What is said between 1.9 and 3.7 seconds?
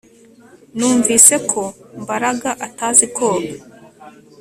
Mbaraga atazi koga